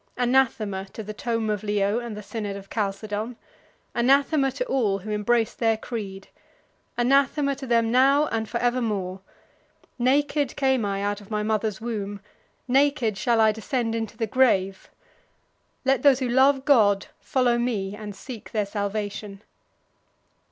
Anathema 0.17 0.85
to 0.93 1.03
the 1.03 1.13
tome 1.13 1.47
of 1.51 1.61
Leo 1.61 1.99
and 1.99 2.17
the 2.17 2.23
synod 2.23 2.55
of 2.55 2.71
Chalcedon! 2.71 3.35
Anathema 3.93 4.51
to 4.53 4.65
all 4.65 4.97
who 4.97 5.11
embrace 5.11 5.53
their 5.53 5.77
creed! 5.77 6.27
Anathema 6.97 7.53
to 7.57 7.67
them 7.67 7.91
now 7.91 8.25
and 8.29 8.49
forevermore! 8.49 9.21
Naked 9.99 10.55
came 10.55 10.85
I 10.85 11.03
out 11.03 11.21
of 11.21 11.29
my 11.29 11.43
mother's 11.43 11.79
womb, 11.79 12.19
naked 12.67 13.15
shall 13.15 13.39
I 13.39 13.51
descend 13.51 13.93
into 13.93 14.17
the 14.17 14.25
grave. 14.25 14.89
Let 15.85 16.01
those 16.01 16.17
who 16.17 16.27
love 16.29 16.65
God 16.65 17.05
follow 17.19 17.59
me 17.59 17.95
and 17.95 18.15
seek 18.15 18.49
their 18.53 18.65
salvation." 18.65 19.43